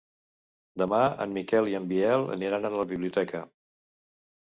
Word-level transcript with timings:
Demà 0.83 1.01
en 1.27 1.35
Miquel 1.37 1.71
i 1.73 1.79
en 1.81 1.87
Biel 1.93 2.27
aniran 2.39 2.69
a 2.73 2.75
la 2.79 2.91
biblioteca. 2.97 3.47